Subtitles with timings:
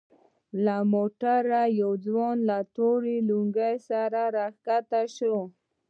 [0.65, 5.35] له موټره يو ځوان له تورې لونگۍ سره راکښته سو.